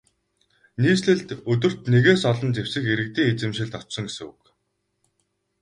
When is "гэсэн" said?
4.07-4.25